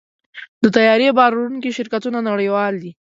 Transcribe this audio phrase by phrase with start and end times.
[0.61, 2.91] د طیارې بار وړونکي شرکتونه نړیوال دي.